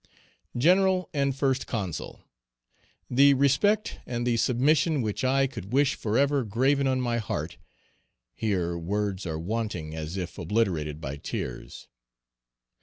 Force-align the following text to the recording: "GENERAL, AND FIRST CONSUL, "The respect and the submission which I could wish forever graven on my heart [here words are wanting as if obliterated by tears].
"GENERAL, 0.57 1.11
AND 1.13 1.35
FIRST 1.35 1.67
CONSUL, 1.67 2.21
"The 3.07 3.35
respect 3.35 3.99
and 4.07 4.25
the 4.25 4.35
submission 4.35 5.03
which 5.03 5.23
I 5.23 5.45
could 5.45 5.71
wish 5.71 5.93
forever 5.93 6.43
graven 6.43 6.87
on 6.87 6.99
my 6.99 7.19
heart 7.19 7.57
[here 8.33 8.75
words 8.79 9.27
are 9.27 9.37
wanting 9.37 9.93
as 9.95 10.17
if 10.17 10.39
obliterated 10.39 11.01
by 11.01 11.17
tears]. 11.17 11.87